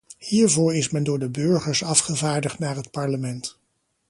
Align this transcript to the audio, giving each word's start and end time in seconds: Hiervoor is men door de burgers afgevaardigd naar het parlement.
Hiervoor 0.17 0.75
is 0.75 0.89
men 0.89 1.03
door 1.03 1.19
de 1.19 1.29
burgers 1.29 1.83
afgevaardigd 1.83 2.59
naar 2.59 2.75
het 2.75 2.91
parlement. 2.91 3.59